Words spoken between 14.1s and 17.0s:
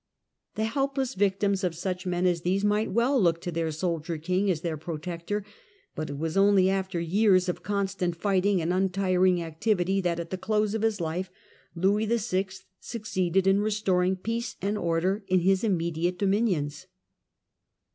peace and order to his immediate dominions.